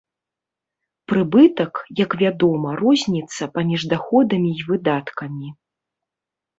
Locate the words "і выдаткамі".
4.59-5.47